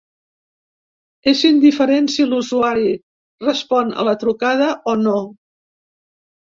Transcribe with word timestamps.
És 1.31 1.43
indiferent 1.49 2.09
si 2.15 2.27
l’usuari 2.31 2.91
respon 3.47 3.93
a 4.05 4.09
la 4.11 4.19
trucada 4.27 4.75
o 4.95 5.01
no. 5.09 5.19